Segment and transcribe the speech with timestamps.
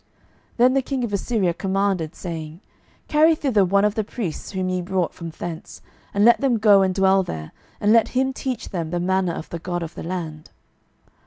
[0.53, 2.61] 12:017:027 Then the king of Assyria commanded, saying,
[3.07, 6.81] Carry thither one of the priests whom ye brought from thence; and let them go
[6.81, 10.01] and dwell there, and let him teach them the manner of the God of the
[10.01, 10.49] land.